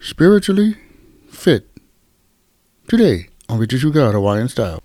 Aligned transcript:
spiritually 0.00 0.76
fit. 1.28 1.68
Today 2.88 3.28
on 3.48 3.60
You 3.70 3.92
God 3.92 4.14
Hawaiian 4.14 4.48
Style. 4.48 4.82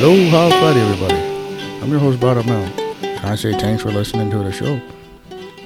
Aloha 0.00 0.48
Friday, 0.48 0.80
everybody. 0.80 1.14
I'm 1.82 1.90
your 1.90 2.00
host, 2.00 2.18
Bada 2.18 2.44
Mel. 2.44 2.64
And 3.02 3.26
I 3.26 3.36
say 3.36 3.52
thanks 3.52 3.82
for 3.82 3.92
listening 3.92 4.30
to 4.30 4.38
the 4.38 4.50
show. 4.50 4.80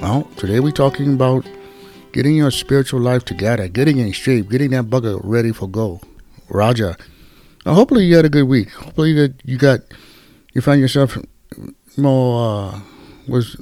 Well, 0.00 0.24
today 0.36 0.60
we're 0.60 0.70
talking 0.72 1.14
about 1.14 1.46
getting 2.12 2.36
your 2.36 2.50
spiritual 2.50 3.00
life 3.00 3.24
together, 3.24 3.68
getting 3.68 3.98
in 3.98 4.12
shape, 4.12 4.50
getting 4.50 4.70
that 4.72 4.84
bugger 4.86 5.18
ready 5.24 5.52
for 5.52 5.66
go. 5.66 6.00
Raja. 6.48 6.96
Now, 7.64 7.74
hopefully 7.74 8.04
you 8.04 8.16
had 8.16 8.24
a 8.24 8.30
good 8.30 8.44
week. 8.44 8.70
Hopefully 8.70 9.12
that 9.14 9.34
you 9.44 9.56
got, 9.56 9.80
you 10.52 10.60
find 10.60 10.80
yourself 10.80 11.16
more, 11.96 12.74
uh, 12.74 12.80
was 13.26 13.56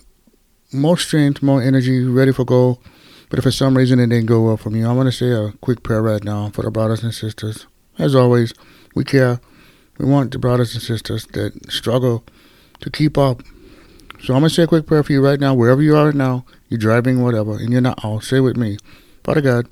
more 0.72 0.96
strength, 0.96 1.42
more 1.42 1.62
energy, 1.62 2.04
ready 2.04 2.32
for 2.32 2.44
go. 2.44 2.78
But 3.30 3.38
if 3.38 3.44
for 3.44 3.50
some 3.50 3.76
reason 3.76 3.98
it 3.98 4.08
didn't 4.08 4.26
go 4.26 4.42
well 4.42 4.56
for 4.56 4.70
me, 4.70 4.84
I 4.84 4.92
want 4.92 5.06
to 5.06 5.12
say 5.12 5.30
a 5.30 5.52
quick 5.60 5.82
prayer 5.82 6.02
right 6.02 6.22
now 6.22 6.50
for 6.50 6.62
the 6.62 6.70
brothers 6.70 7.02
and 7.02 7.14
sisters. 7.14 7.66
As 7.98 8.14
always, 8.14 8.52
we 8.94 9.04
care. 9.04 9.40
We 9.98 10.06
want 10.06 10.32
the 10.32 10.38
brothers 10.38 10.74
and 10.74 10.82
sisters 10.82 11.26
that 11.32 11.70
struggle 11.70 12.24
to 12.80 12.90
keep 12.90 13.16
up. 13.16 13.42
So 14.22 14.34
I'm 14.34 14.40
going 14.40 14.50
to 14.50 14.54
say 14.54 14.64
a 14.64 14.66
quick 14.66 14.86
prayer 14.86 15.02
for 15.02 15.12
you 15.12 15.24
right 15.24 15.40
now, 15.40 15.54
wherever 15.54 15.82
you 15.82 15.96
are 15.96 16.12
now, 16.12 16.44
you're 16.68 16.78
driving, 16.78 17.22
whatever, 17.22 17.56
and 17.56 17.72
you're 17.72 17.80
not 17.80 18.04
all. 18.04 18.20
Say 18.20 18.40
with 18.40 18.56
me. 18.56 18.78
Father 19.24 19.40
God, 19.40 19.66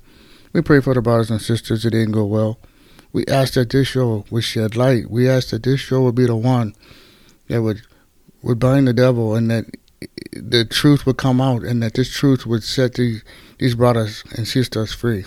we 0.53 0.61
pray 0.61 0.81
for 0.81 0.93
the 0.93 1.01
brothers 1.01 1.29
and 1.29 1.41
sisters 1.41 1.83
that 1.83 1.91
didn't 1.91 2.13
go 2.13 2.25
well. 2.25 2.57
We 3.13 3.25
asked 3.27 3.55
that 3.55 3.69
this 3.69 3.89
show 3.89 4.25
would 4.29 4.43
shed 4.43 4.75
light. 4.75 5.09
We 5.09 5.29
asked 5.29 5.51
that 5.51 5.63
this 5.63 5.79
show 5.79 6.03
would 6.03 6.15
be 6.15 6.25
the 6.25 6.35
one 6.35 6.75
that 7.47 7.61
would 7.61 7.81
would 8.41 8.59
bind 8.59 8.87
the 8.87 8.93
devil 8.93 9.35
and 9.35 9.51
that 9.51 9.65
the 10.33 10.65
truth 10.65 11.05
would 11.05 11.17
come 11.17 11.39
out 11.39 11.63
and 11.63 11.83
that 11.83 11.93
this 11.93 12.11
truth 12.11 12.45
would 12.45 12.63
set 12.63 12.95
the, 12.95 13.21
these 13.59 13.75
brothers 13.75 14.23
and 14.35 14.47
sisters 14.47 14.93
free. 14.93 15.25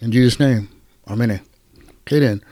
In 0.00 0.12
Jesus' 0.12 0.38
name, 0.38 0.68
Amen. 1.08 1.40
Okay 2.00 2.20
then. 2.20 2.42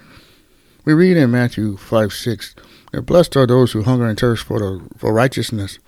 We 0.85 0.93
read 0.93 1.17
in 1.17 1.31
Matthew 1.31 1.77
5 1.77 2.13
6 2.13 2.55
that 2.93 3.03
blessed 3.03 3.37
are 3.37 3.47
those 3.47 3.73
who 3.73 3.83
hunger 3.83 4.07
and 4.07 4.19
thirst 4.19 4.45
for, 4.45 4.59
the, 4.59 4.89
for 4.97 5.13
righteousness, 5.13 5.79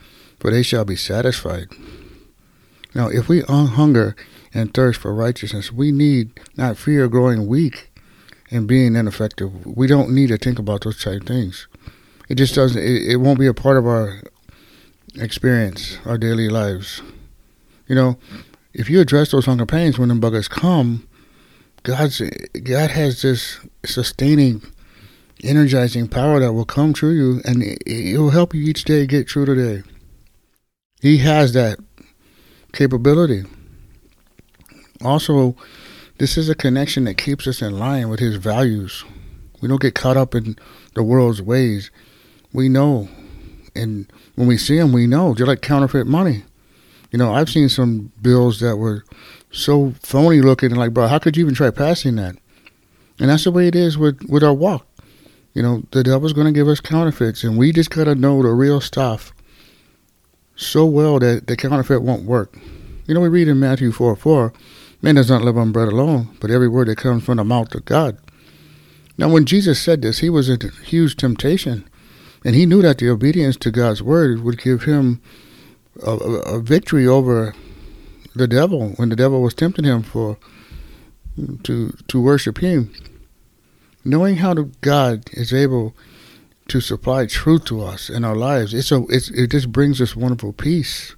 for 0.41 0.51
they 0.51 0.63
shall 0.63 0.85
be 0.85 0.97
satisfied. 0.97 1.69
Now, 2.95 3.09
if 3.09 3.29
we 3.29 3.43
hunger 3.43 4.17
and 4.53 4.73
thirst 4.73 5.01
for 5.01 5.15
righteousness, 5.15 5.71
we 5.71 5.93
need 5.93 6.41
not 6.57 6.79
fear 6.79 7.09
growing 7.09 7.47
weak 7.47 7.91
and 8.51 8.67
being 8.67 8.95
ineffective. 8.97 9.67
We 9.67 9.87
don't 9.87 10.15
need 10.15 10.29
to 10.29 10.39
think 10.39 10.59
about 10.59 10.83
those 10.83 11.03
type 11.03 11.23
of 11.23 11.27
things. 11.27 11.67
It 12.29 12.37
just 12.37 12.55
doesn't. 12.55 12.81
It, 12.83 13.13
it 13.13 13.17
won't 13.17 13.39
be 13.39 13.47
a 13.47 13.55
part 13.55 13.77
of 13.77 13.87
our 13.87 14.21
experience, 15.17 15.99
our 16.05 16.19
daily 16.19 16.49
lives. 16.49 17.03
You 17.87 17.95
know, 17.95 18.19
if 18.73 18.91
you 18.91 19.01
address 19.01 19.31
those 19.31 19.47
hunger 19.47 19.67
pains 19.67 19.99
when 19.99 20.09
the 20.09 20.15
buggers 20.15 20.51
come, 20.51 21.07
God's 21.83 22.21
God 22.65 22.91
has 22.91 23.23
this 23.23 23.61
sustaining, 23.85 24.63
energizing 25.43 26.09
power 26.09 26.41
that 26.41 26.53
will 26.53 26.65
come 26.65 26.93
through 26.93 27.13
you, 27.13 27.41
and 27.45 27.63
it, 27.63 27.83
it 27.87 28.19
will 28.19 28.31
help 28.31 28.55
you 28.55 28.65
each 28.65 28.85
day 28.85 29.07
get 29.07 29.31
through 29.31 29.47
the 29.47 29.55
day. 29.55 29.83
He 31.01 31.19
has 31.19 31.53
that 31.53 31.79
capability. 32.73 33.45
Also, 35.05 35.55
this 36.19 36.37
is 36.37 36.49
a 36.49 36.55
connection 36.55 37.05
that 37.05 37.19
keeps 37.19 37.47
us 37.47 37.63
in 37.63 37.79
line 37.79 38.09
with 38.09 38.21
His 38.21 38.37
values. 38.37 39.05
We 39.61 39.69
don't 39.69 39.81
get 39.81 39.95
caught 39.95 40.17
up 40.17 40.35
in 40.35 40.57
the 40.95 41.03
world's 41.03 41.43
ways. 41.43 41.91
We 42.53 42.69
know, 42.69 43.09
and 43.75 44.11
when 44.35 44.47
we 44.47 44.57
see 44.57 44.79
them, 44.79 44.93
we 44.93 45.07
know. 45.07 45.35
Just 45.35 45.49
like 45.49 45.61
counterfeit 45.61 46.07
money. 46.07 46.45
You 47.11 47.19
know, 47.19 47.35
I've 47.35 47.51
seen 47.51 47.69
some 47.69 48.13
bills 48.21 48.61
that 48.61 48.77
were 48.77 49.05
so 49.51 49.93
phony 50.01 50.41
looking, 50.41 50.71
and 50.71 50.79
like, 50.79 50.93
bro, 50.93 51.07
how 51.07 51.19
could 51.19 51.37
you 51.37 51.45
even 51.45 51.55
try 51.55 51.71
passing 51.71 52.17
that? 52.17 52.37
And 53.19 53.31
that's 53.31 53.45
the 53.45 53.51
way 53.51 53.69
it 53.69 53.75
is 53.75 53.97
with 53.97 54.23
with 54.29 54.43
our 54.43 54.55
walk. 54.55 54.87
You 55.55 55.63
know, 55.63 55.85
the 55.91 56.03
devil's 56.03 56.35
going 56.35 56.47
to 56.47 56.53
give 56.53 56.69
us 56.69 56.81
counterfeits, 56.81 57.43
and 57.43 57.57
we 57.57 57.73
just 57.73 57.91
got 57.91 58.05
to 58.05 58.15
know 58.15 58.43
the 58.43 58.51
real 58.51 58.81
stuff 58.81 59.33
so 60.55 60.85
well 60.85 61.19
that 61.19 61.47
the 61.47 61.57
counterfeit 61.57 62.03
won't 62.03 62.25
work. 62.25 62.59
You 63.07 63.15
know, 63.15 63.21
we 63.21 63.29
read 63.29 63.49
in 63.49 63.61
Matthew 63.61 63.93
4 63.93 64.17
4, 64.17 64.53
man 65.03 65.15
does 65.15 65.31
not 65.31 65.43
live 65.43 65.57
on 65.57 65.73
bread 65.73 65.89
alone, 65.89 66.37
but 66.41 66.51
every 66.51 66.69
word 66.69 66.89
that 66.89 66.99
comes 66.99 67.25
from 67.25 67.37
the 67.37 67.45
mouth 67.45 67.75
of 67.75 67.85
God. 67.85 68.19
Now, 69.19 69.29
when 69.29 69.47
Jesus 69.47 69.81
said 69.81 70.03
this, 70.03 70.19
he 70.19 70.29
was 70.29 70.49
in 70.49 70.61
huge 70.85 71.17
temptation, 71.17 71.89
and 72.45 72.55
he 72.55 72.67
knew 72.67 72.83
that 72.83 72.99
the 72.99 73.09
obedience 73.09 73.57
to 73.59 73.71
God's 73.71 74.03
word 74.03 74.43
would 74.43 74.61
give 74.61 74.85
him 74.85 75.21
a, 76.05 76.13
a 76.13 76.61
victory 76.61 77.07
over 77.07 77.55
the 78.35 78.47
devil 78.47 78.91
when 78.97 79.09
the 79.09 79.17
devil 79.17 79.41
was 79.41 79.55
tempting 79.55 79.85
him 79.85 80.03
for 80.03 80.37
to 81.63 81.91
to 82.09 82.21
worship 82.21 82.59
him. 82.59 82.93
Knowing 84.05 84.37
how 84.37 84.55
God 84.83 85.25
is 85.33 85.53
able 85.53 85.95
to 86.69 86.81
supply 86.81 87.27
truth 87.27 87.65
to 87.67 87.83
us 87.83 88.11
in 88.11 88.25
our 88.25 88.37
lives. 88.37 88.75
It's 88.75 88.91
a, 88.91 89.05
it's, 89.09 89.31
it 89.31 89.51
just 89.51 89.71
brings 89.73 90.01
us 90.01 90.17
wonderful 90.17 90.53
peace. 90.53 91.15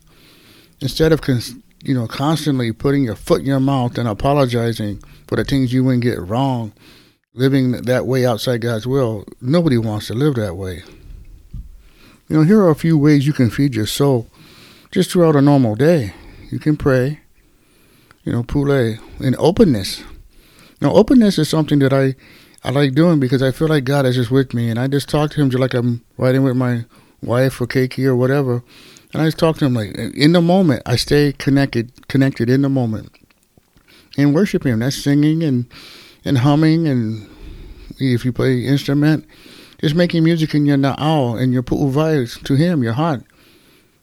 Instead 0.80 1.12
of, 1.12 1.20
you 1.82 1.94
know, 1.94 2.06
constantly 2.06 2.72
putting 2.72 3.04
your 3.04 3.14
foot 3.14 3.40
in 3.40 3.46
your 3.46 3.60
mouth 3.60 3.98
and 3.98 4.08
apologizing 4.08 5.02
for 5.26 5.36
the 5.36 5.44
things 5.44 5.72
you 5.72 5.84
wouldn't 5.84 6.02
get 6.02 6.20
wrong, 6.20 6.72
living 7.34 7.72
that 7.72 8.06
way 8.06 8.26
outside 8.26 8.60
God's 8.60 8.86
will, 8.86 9.24
nobody 9.40 9.78
wants 9.78 10.08
to 10.08 10.14
live 10.14 10.34
that 10.34 10.56
way. 10.56 10.82
You 12.28 12.36
know, 12.36 12.42
here 12.42 12.60
are 12.60 12.70
a 12.70 12.74
few 12.74 12.98
ways 12.98 13.26
you 13.26 13.32
can 13.32 13.50
feed 13.50 13.74
your 13.74 13.86
soul 13.86 14.28
just 14.90 15.10
throughout 15.10 15.36
a 15.36 15.40
normal 15.40 15.74
day. 15.74 16.14
You 16.50 16.58
can 16.58 16.76
pray, 16.76 17.20
you 18.24 18.32
know, 18.32 18.42
pule, 18.42 18.70
and 18.70 19.36
openness. 19.38 20.02
Now, 20.80 20.92
openness 20.92 21.38
is 21.38 21.48
something 21.48 21.78
that 21.80 21.92
I 21.92 22.14
I 22.64 22.70
like 22.70 22.94
doing 22.94 23.20
because 23.20 23.42
I 23.42 23.52
feel 23.52 23.68
like 23.68 23.84
God 23.84 24.04
is 24.04 24.16
just 24.16 24.30
with 24.30 24.52
me, 24.52 24.68
and 24.68 24.78
I 24.78 24.88
just 24.88 25.08
talk 25.08 25.30
to 25.30 25.40
Him 25.40 25.48
just 25.48 25.60
like 25.60 25.74
I'm 25.74 26.04
riding 26.16 26.42
with 26.42 26.56
my 26.56 26.84
wife 27.22 27.60
or 27.60 27.66
Keiki 27.66 28.04
or 28.04 28.16
whatever, 28.16 28.62
and 29.12 29.22
I 29.22 29.26
just 29.26 29.38
talk 29.38 29.56
to 29.58 29.66
Him 29.66 29.74
like 29.74 29.94
in 29.96 30.32
the 30.32 30.42
moment. 30.42 30.82
I 30.86 30.96
stay 30.96 31.32
connected, 31.32 32.08
connected 32.08 32.50
in 32.50 32.62
the 32.62 32.68
moment, 32.68 33.10
and 34.16 34.34
worship 34.34 34.64
Him. 34.64 34.80
That's 34.80 34.96
singing 34.96 35.42
and 35.42 35.66
and 36.24 36.38
humming, 36.38 36.86
and 36.86 37.28
if 37.98 38.24
you 38.24 38.32
play 38.32 38.64
instrument, 38.64 39.26
just 39.80 39.94
making 39.94 40.24
music 40.24 40.54
in 40.54 40.66
your 40.66 40.76
na'au 40.76 41.40
and 41.40 41.52
your 41.52 41.62
pu'u 41.62 42.44
to 42.44 42.54
Him, 42.54 42.82
your 42.82 42.92
heart. 42.94 43.22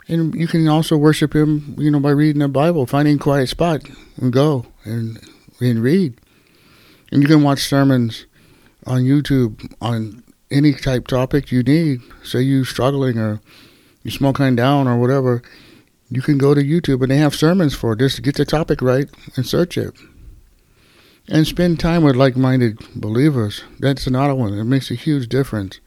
And 0.07 0.35
you 0.35 0.47
can 0.47 0.67
also 0.67 0.97
worship 0.97 1.35
Him, 1.35 1.75
you 1.77 1.91
know, 1.91 1.99
by 1.99 2.11
reading 2.11 2.39
the 2.39 2.47
Bible, 2.47 2.85
finding 2.85 3.15
a 3.15 3.19
quiet 3.19 3.47
spot 3.47 3.81
and 4.17 4.31
go 4.31 4.65
and 4.83 5.19
and 5.59 5.81
read. 5.81 6.19
And 7.11 7.21
you 7.21 7.27
can 7.27 7.43
watch 7.43 7.59
sermons 7.59 8.25
on 8.85 9.01
YouTube 9.01 9.73
on 9.81 10.23
any 10.51 10.73
type 10.73 11.07
topic 11.07 11.51
you 11.51 11.63
need. 11.63 12.01
Say 12.23 12.41
you 12.41 12.63
struggling 12.63 13.17
or 13.17 13.41
you 14.05 14.11
smoking 14.11 14.55
down 14.55 14.87
or 14.87 14.97
whatever, 14.97 15.41
you 16.09 16.21
can 16.21 16.37
go 16.37 16.53
to 16.53 16.61
YouTube 16.61 17.01
and 17.01 17.09
they 17.09 17.17
have 17.17 17.33
sermons 17.33 17.73
for 17.73 17.93
it. 17.93 17.99
Just 17.99 18.21
get 18.21 18.35
the 18.35 18.45
topic 18.45 18.81
right 18.81 19.09
and 19.35 19.45
search 19.45 19.77
it. 19.77 19.93
And 21.27 21.47
spend 21.47 21.79
time 21.79 22.03
with 22.03 22.15
like-minded 22.15 22.77
believers. 22.95 23.63
That's 23.79 24.05
another 24.05 24.35
one. 24.35 24.53
It 24.53 24.63
makes 24.65 24.91
a 24.91 24.95
huge 24.95 25.27
difference. 25.27 25.79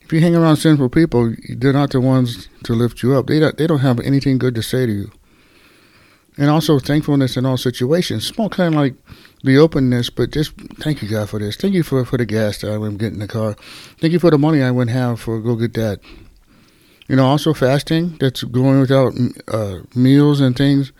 If 0.00 0.12
you 0.12 0.20
hang 0.20 0.34
around 0.34 0.56
sinful 0.56 0.88
people, 0.88 1.36
they're 1.48 1.72
not 1.72 1.92
the 1.92 2.00
ones 2.00 2.48
to 2.64 2.72
lift 2.72 3.00
you 3.04 3.14
up. 3.14 3.28
They 3.28 3.38
don't, 3.38 3.56
they 3.56 3.68
don't 3.68 3.78
have 3.78 4.00
anything 4.00 4.38
good 4.38 4.56
to 4.56 4.62
say 4.62 4.84
to 4.84 4.92
you. 4.92 5.12
And 6.36 6.50
also 6.50 6.80
thankfulness 6.80 7.36
in 7.36 7.46
all 7.46 7.56
situations. 7.56 8.26
Small 8.26 8.48
kind 8.48 8.74
of 8.74 8.80
like 8.80 8.94
the 9.44 9.56
openness, 9.56 10.10
but 10.10 10.32
just 10.32 10.52
thank 10.80 11.00
you 11.00 11.08
God 11.08 11.30
for 11.30 11.38
this. 11.38 11.56
Thank 11.56 11.74
you 11.74 11.84
for, 11.84 12.04
for 12.04 12.18
the 12.18 12.26
gas 12.26 12.60
that 12.62 12.72
I 12.72 12.78
went 12.78 12.98
get 12.98 13.12
in 13.12 13.20
the 13.20 13.28
car. 13.28 13.54
Thank 14.00 14.12
you 14.12 14.18
for 14.18 14.32
the 14.32 14.38
money 14.38 14.62
I 14.62 14.72
wouldn't 14.72 14.96
have 14.96 15.20
for 15.20 15.40
go 15.40 15.54
get 15.54 15.74
that. 15.74 16.00
You 17.08 17.16
know, 17.16 17.26
also 17.26 17.54
fasting. 17.54 18.16
That's 18.18 18.42
going 18.42 18.80
without 18.80 19.12
uh, 19.48 19.78
meals 19.94 20.40
and 20.40 20.56
things. 20.56 20.92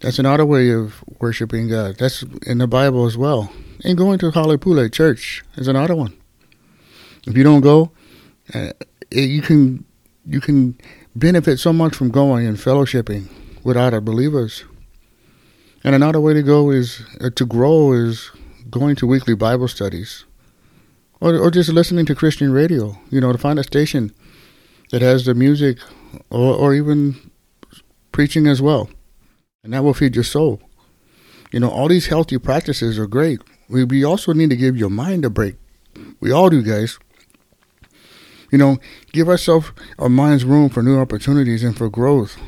That's 0.00 0.18
another 0.18 0.44
way 0.44 0.70
of 0.70 1.02
worshiping 1.20 1.68
God. 1.68 1.96
That's 1.98 2.24
in 2.46 2.58
the 2.58 2.66
Bible 2.66 3.06
as 3.06 3.16
well. 3.16 3.50
And 3.84 3.96
going 3.96 4.18
to 4.20 4.30
Halepule 4.30 4.92
Church 4.92 5.44
is 5.56 5.68
another 5.68 5.94
one. 5.94 6.16
If 7.26 7.36
you 7.36 7.44
don't 7.44 7.60
go, 7.60 7.92
uh, 8.54 8.72
you 9.10 9.42
can 9.42 9.84
you 10.26 10.40
can 10.40 10.78
benefit 11.14 11.58
so 11.58 11.72
much 11.72 11.94
from 11.94 12.10
going 12.10 12.46
and 12.46 12.56
fellowshipping 12.56 13.28
with 13.64 13.76
other 13.76 14.00
believers. 14.00 14.64
And 15.84 15.94
another 15.94 16.20
way 16.20 16.34
to 16.34 16.42
go 16.42 16.70
is 16.70 17.02
uh, 17.20 17.30
to 17.36 17.46
grow 17.46 17.92
is 17.92 18.30
going 18.70 18.96
to 18.96 19.06
weekly 19.06 19.34
Bible 19.34 19.68
studies, 19.68 20.24
or 21.20 21.36
or 21.36 21.50
just 21.50 21.70
listening 21.70 22.06
to 22.06 22.14
Christian 22.14 22.52
radio. 22.52 22.98
You 23.10 23.20
know, 23.20 23.32
to 23.32 23.38
find 23.38 23.58
a 23.58 23.64
station 23.64 24.12
that 24.90 25.02
has 25.02 25.24
the 25.24 25.34
music, 25.34 25.78
or 26.30 26.54
or 26.54 26.74
even 26.74 27.30
preaching 28.12 28.46
as 28.46 28.60
well, 28.62 28.88
and 29.62 29.72
that 29.72 29.84
will 29.84 29.94
feed 29.94 30.14
your 30.14 30.24
soul. 30.24 30.60
You 31.52 31.60
know, 31.60 31.70
all 31.70 31.88
these 31.88 32.06
healthy 32.06 32.38
practices 32.38 32.98
are 32.98 33.06
great. 33.06 33.40
We 33.68 33.84
we 33.84 34.04
also 34.04 34.32
need 34.32 34.50
to 34.50 34.56
give 34.56 34.76
your 34.76 34.90
mind 34.90 35.24
a 35.24 35.30
break 35.30 35.56
We 36.20 36.30
all 36.32 36.50
do, 36.50 36.62
guys. 36.62 36.98
You 38.50 38.58
know, 38.58 38.78
give 39.12 39.28
ourselves, 39.28 39.72
our 39.98 40.08
minds 40.08 40.44
room 40.44 40.70
for 40.70 40.82
new 40.82 40.98
opportunities 40.98 41.62
and 41.62 41.76
for 41.76 41.90
growth. 41.90 42.38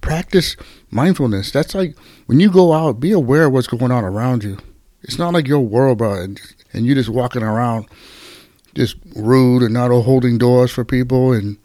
Practice 0.00 0.56
mindfulness. 0.90 1.50
That's 1.52 1.74
like 1.74 1.96
when 2.26 2.40
you 2.40 2.50
go 2.50 2.72
out, 2.72 3.00
be 3.00 3.12
aware 3.12 3.44
of 3.46 3.52
what's 3.52 3.66
going 3.66 3.92
on 3.92 4.04
around 4.04 4.42
you. 4.42 4.58
It's 5.02 5.18
not 5.18 5.34
like 5.34 5.46
your 5.46 5.60
world, 5.60 5.98
bro, 5.98 6.14
and, 6.22 6.40
and 6.72 6.86
you're 6.86 6.94
just 6.94 7.10
walking 7.10 7.42
around 7.42 7.86
just 8.74 8.96
rude 9.16 9.62
and 9.62 9.74
not 9.74 9.90
holding 9.90 10.38
doors 10.38 10.70
for 10.70 10.84
people 10.84 11.32
and 11.32 11.58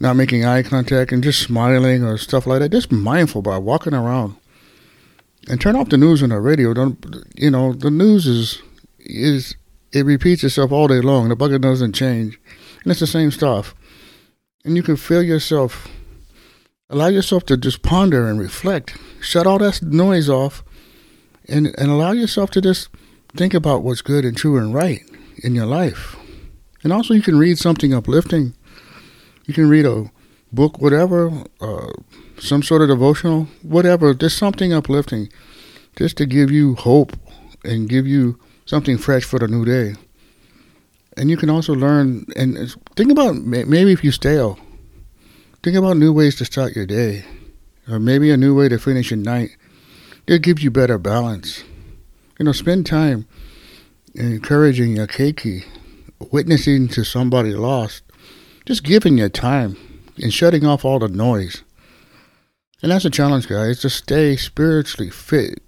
not 0.00 0.16
making 0.16 0.44
eye 0.44 0.62
contact 0.62 1.12
and 1.12 1.22
just 1.22 1.40
smiling 1.40 2.04
or 2.04 2.16
stuff 2.18 2.46
like 2.46 2.60
that. 2.60 2.70
Just 2.70 2.92
mindful 2.92 3.42
by 3.42 3.58
walking 3.58 3.94
around. 3.94 4.36
And 5.48 5.60
turn 5.60 5.76
off 5.76 5.88
the 5.88 5.96
news 5.96 6.22
and 6.22 6.32
the 6.32 6.40
radio. 6.40 6.74
Don't 6.74 7.04
you 7.34 7.50
know 7.50 7.72
the 7.72 7.90
news 7.90 8.26
is 8.26 8.62
is 8.98 9.56
it 9.92 10.04
repeats 10.04 10.44
itself 10.44 10.72
all 10.72 10.88
day 10.88 11.00
long. 11.00 11.28
The 11.28 11.36
bucket 11.36 11.62
doesn't 11.62 11.94
change, 11.94 12.38
and 12.82 12.90
it's 12.90 13.00
the 13.00 13.06
same 13.06 13.30
stuff. 13.30 13.74
And 14.64 14.76
you 14.76 14.82
can 14.82 14.96
feel 14.96 15.22
yourself. 15.22 15.88
Allow 16.90 17.08
yourself 17.08 17.44
to 17.46 17.56
just 17.56 17.82
ponder 17.82 18.28
and 18.28 18.38
reflect. 18.38 18.96
Shut 19.20 19.46
all 19.46 19.58
that 19.58 19.82
noise 19.82 20.28
off, 20.28 20.62
and 21.48 21.74
and 21.78 21.90
allow 21.90 22.12
yourself 22.12 22.50
to 22.52 22.60
just 22.60 22.88
think 23.34 23.54
about 23.54 23.82
what's 23.82 24.02
good 24.02 24.24
and 24.24 24.36
true 24.36 24.58
and 24.58 24.74
right 24.74 25.02
in 25.42 25.54
your 25.54 25.66
life. 25.66 26.16
And 26.82 26.92
also, 26.92 27.14
you 27.14 27.22
can 27.22 27.38
read 27.38 27.58
something 27.58 27.94
uplifting 27.94 28.54
you 29.48 29.54
can 29.54 29.68
read 29.68 29.86
a 29.86 30.10
book, 30.52 30.78
whatever, 30.78 31.32
uh, 31.60 31.92
some 32.38 32.62
sort 32.62 32.82
of 32.82 32.88
devotional, 32.88 33.48
whatever, 33.62 34.12
just 34.12 34.36
something 34.36 34.74
uplifting, 34.74 35.30
just 35.96 36.18
to 36.18 36.26
give 36.26 36.50
you 36.50 36.74
hope 36.74 37.16
and 37.64 37.88
give 37.88 38.06
you 38.06 38.38
something 38.66 38.98
fresh 38.98 39.24
for 39.24 39.38
the 39.38 39.48
new 39.48 39.64
day. 39.64 39.94
And 41.16 41.30
you 41.30 41.38
can 41.38 41.48
also 41.48 41.74
learn 41.74 42.26
and 42.36 42.76
think 42.94 43.10
about 43.10 43.36
maybe 43.36 43.90
if 43.90 44.04
you 44.04 44.12
stale, 44.12 44.58
think 45.62 45.76
about 45.76 45.96
new 45.96 46.12
ways 46.12 46.36
to 46.36 46.44
start 46.44 46.76
your 46.76 46.86
day, 46.86 47.24
or 47.88 47.98
maybe 47.98 48.30
a 48.30 48.36
new 48.36 48.54
way 48.54 48.68
to 48.68 48.78
finish 48.78 49.10
your 49.10 49.18
night. 49.18 49.56
It 50.26 50.42
gives 50.42 50.62
you 50.62 50.70
better 50.70 50.98
balance. 50.98 51.64
You 52.38 52.44
know, 52.44 52.52
spend 52.52 52.84
time 52.84 53.26
encouraging 54.14 54.96
your 54.96 55.06
keiki, 55.06 55.64
witnessing 56.30 56.88
to 56.88 57.02
somebody 57.02 57.54
lost, 57.54 58.02
just 58.68 58.84
giving 58.84 59.16
your 59.16 59.30
time 59.30 59.78
and 60.22 60.30
shutting 60.30 60.66
off 60.66 60.84
all 60.84 60.98
the 60.98 61.08
noise. 61.08 61.62
And 62.82 62.92
that's 62.92 63.06
a 63.06 63.10
challenge, 63.10 63.48
guys, 63.48 63.80
to 63.80 63.88
stay 63.88 64.36
spiritually 64.36 65.08
fit. 65.10 65.62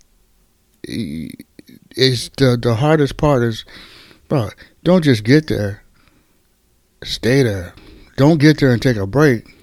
Is 0.87 2.31
the 2.37 2.59
the 2.61 2.75
hardest 2.75 3.17
part 3.17 3.43
is, 3.43 3.65
bro, 4.29 4.51
don't 4.85 5.03
just 5.03 5.25
get 5.25 5.47
there. 5.47 5.83
Stay 7.03 7.43
there. 7.43 7.73
Don't 8.19 8.39
get 8.39 8.61
there 8.61 8.71
and 8.71 8.83
take 8.83 8.99
a 8.99 9.07
break. 9.07 9.57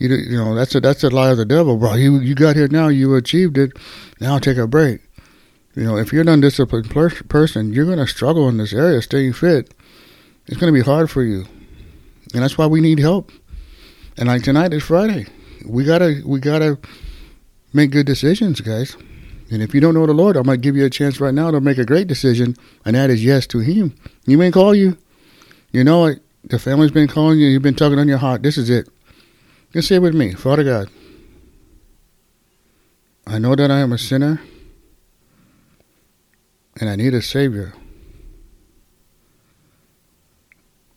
You 0.00 0.08
you 0.08 0.36
know 0.36 0.56
that's 0.56 0.74
a 0.74 0.80
that's 0.80 1.04
a 1.04 1.10
lie 1.10 1.30
of 1.30 1.36
the 1.36 1.44
devil, 1.44 1.76
bro. 1.76 1.94
You 1.94 2.18
you 2.18 2.34
got 2.34 2.56
here 2.56 2.66
now, 2.66 2.88
you 2.88 3.14
achieved 3.14 3.56
it. 3.56 3.70
Now 4.20 4.40
take 4.40 4.58
a 4.58 4.66
break. 4.66 5.00
You 5.76 5.84
know, 5.84 5.96
if 5.96 6.12
you're 6.12 6.22
an 6.22 6.28
undisciplined 6.28 6.90
per- 6.90 7.22
person, 7.28 7.72
you're 7.72 7.86
gonna 7.86 8.08
struggle 8.08 8.48
in 8.48 8.56
this 8.56 8.72
area, 8.72 9.00
staying 9.00 9.34
fit. 9.34 9.72
It's 10.46 10.56
gonna 10.56 10.72
be 10.72 10.82
hard 10.82 11.08
for 11.08 11.22
you 11.22 11.46
and 12.34 12.42
that's 12.42 12.58
why 12.58 12.66
we 12.66 12.80
need 12.80 12.98
help. 12.98 13.32
And 14.16 14.28
like 14.28 14.42
tonight 14.42 14.72
is 14.72 14.82
Friday, 14.82 15.26
we 15.64 15.84
gotta 15.84 16.22
we 16.24 16.40
gotta 16.40 16.78
make 17.72 17.90
good 17.90 18.06
decisions, 18.06 18.60
guys. 18.60 18.96
And 19.50 19.62
if 19.62 19.74
you 19.74 19.80
don't 19.80 19.94
know 19.94 20.06
the 20.06 20.12
Lord, 20.12 20.36
I 20.36 20.42
might 20.42 20.60
give 20.60 20.76
you 20.76 20.84
a 20.84 20.90
chance 20.90 21.20
right 21.20 21.32
now 21.32 21.50
to 21.50 21.60
make 21.60 21.78
a 21.78 21.84
great 21.84 22.06
decision, 22.06 22.56
and 22.84 22.94
that 22.94 23.10
is 23.10 23.24
yes 23.24 23.46
to 23.48 23.60
Him. 23.60 23.94
He 24.26 24.36
may 24.36 24.50
call 24.50 24.74
you. 24.74 24.98
You 25.72 25.84
know 25.84 26.06
it. 26.06 26.22
The 26.44 26.58
family's 26.58 26.90
been 26.90 27.08
calling 27.08 27.38
you. 27.38 27.46
You've 27.46 27.62
been 27.62 27.74
tugging 27.74 27.98
on 27.98 28.08
your 28.08 28.18
heart. 28.18 28.42
This 28.42 28.58
is 28.58 28.68
it. 28.68 28.88
Just 29.72 29.88
say 29.88 29.96
it 29.96 30.02
with 30.02 30.14
me, 30.14 30.32
Father 30.32 30.64
God. 30.64 30.90
I 33.26 33.38
know 33.38 33.54
that 33.54 33.70
I 33.70 33.80
am 33.80 33.92
a 33.92 33.98
sinner, 33.98 34.40
and 36.80 36.88
I 36.88 36.96
need 36.96 37.14
a 37.14 37.22
Savior. 37.22 37.74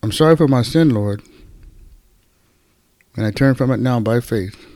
I'm 0.02 0.12
sorry 0.12 0.36
for 0.36 0.48
my 0.48 0.62
sin, 0.62 0.90
Lord, 0.90 1.22
and 3.14 3.24
I 3.24 3.30
turn 3.30 3.54
from 3.54 3.70
it 3.70 3.78
now 3.78 4.00
by 4.00 4.20
faith. 4.20 4.66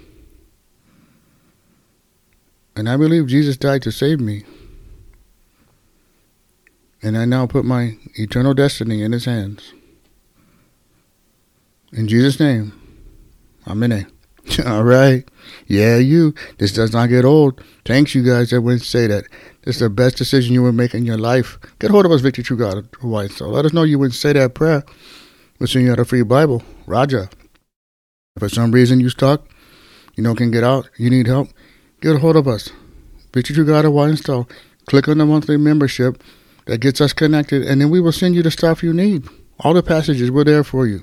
And 2.76 2.88
I 2.88 2.96
believe 2.96 3.26
Jesus 3.26 3.56
died 3.56 3.82
to 3.82 3.90
save 3.90 4.20
me. 4.20 4.44
And 7.02 7.16
I 7.16 7.24
now 7.24 7.46
put 7.46 7.64
my 7.64 7.96
eternal 8.14 8.54
destiny 8.54 9.02
in 9.02 9.12
his 9.12 9.24
hands. 9.24 9.72
In 11.92 12.06
Jesus' 12.06 12.38
name, 12.38 12.72
Amen. 13.66 14.06
All 14.66 14.84
right. 14.84 15.28
Yeah, 15.66 15.96
you. 15.96 16.34
This 16.58 16.72
does 16.72 16.92
not 16.92 17.08
get 17.08 17.24
old. 17.24 17.62
Thanks, 17.84 18.14
you 18.14 18.22
guys 18.22 18.50
that 18.50 18.62
went 18.62 18.82
say 18.82 19.06
that. 19.06 19.24
This 19.62 19.76
is 19.76 19.80
the 19.80 19.90
best 19.90 20.16
decision 20.16 20.54
you 20.54 20.62
will 20.62 20.72
make 20.72 20.94
in 20.94 21.04
your 21.04 21.18
life. 21.18 21.58
Get 21.80 21.90
hold 21.90 22.06
of 22.06 22.12
us, 22.12 22.20
Victory 22.20 22.44
True 22.44 22.56
God 22.56 22.88
White. 23.00 23.32
So 23.32 23.48
let 23.48 23.64
us 23.64 23.72
know 23.72 23.82
you 23.82 23.98
wouldn't 23.98 24.14
say 24.14 24.32
that 24.32 24.54
prayer. 24.54 24.84
We'll 25.58 25.66
send 25.66 25.86
you 25.86 25.92
out 25.92 25.98
a 25.98 26.04
free 26.04 26.22
Bible. 26.22 26.62
Raja. 26.86 27.28
If 28.36 28.40
for 28.40 28.48
some 28.48 28.72
reason 28.72 29.00
you 29.00 29.08
stuck, 29.08 29.48
you 30.14 30.22
know, 30.22 30.34
can 30.34 30.50
get 30.50 30.62
out, 30.62 30.88
you 30.96 31.10
need 31.10 31.26
help, 31.26 31.48
get 32.00 32.20
hold 32.20 32.36
of 32.36 32.46
us. 32.46 32.70
Victory 33.32 33.54
True 33.54 33.66
God 33.66 33.86
White 33.88 34.10
Install. 34.10 34.48
Click 34.86 35.08
on 35.08 35.18
the 35.18 35.26
monthly 35.26 35.56
membership 35.56 36.22
that 36.66 36.78
gets 36.78 37.00
us 37.00 37.12
connected, 37.12 37.62
and 37.62 37.80
then 37.80 37.90
we 37.90 38.00
will 38.00 38.12
send 38.12 38.34
you 38.34 38.42
the 38.42 38.50
stuff 38.50 38.82
you 38.82 38.92
need. 38.92 39.28
All 39.60 39.74
the 39.74 39.82
passages, 39.82 40.30
we're 40.30 40.44
there 40.44 40.62
for 40.62 40.86
you. 40.86 41.02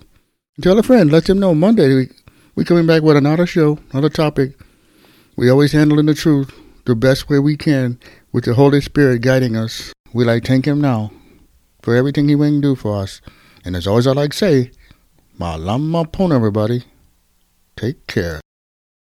Tell 0.62 0.78
a 0.78 0.84
friend, 0.84 1.12
let 1.12 1.26
them 1.26 1.40
know 1.40 1.54
Monday 1.54 2.08
we 2.56 2.62
we 2.62 2.66
coming 2.66 2.86
back 2.86 3.02
with 3.02 3.18
another 3.18 3.48
show, 3.48 3.80
another 3.92 4.10
topic. 4.10 4.60
We 5.36 5.50
always 5.50 5.72
handling 5.72 6.06
the 6.06 6.14
truth 6.14 6.54
the 6.86 6.96
best 6.96 7.28
way 7.28 7.40
we 7.40 7.58
can 7.58 8.00
with 8.32 8.46
the 8.46 8.54
Holy 8.54 8.80
Spirit 8.80 9.22
guiding 9.22 9.56
us. 9.56 9.92
We 10.14 10.24
like 10.24 10.46
thank 10.46 10.66
Him 10.66 10.80
now 10.80 11.12
for 11.82 11.96
everything 11.96 12.30
He 12.30 12.36
will 12.36 12.62
do 12.62 12.76
for 12.76 13.02
us. 13.02 13.22
And 13.66 13.76
as 13.76 13.88
always, 13.88 14.06
I 14.06 14.12
like 14.12 14.34
say, 14.34 14.70
Malama 15.40 16.06
pono, 16.06 16.36
everybody. 16.36 16.84
Take 17.76 18.06
care. 18.06 18.40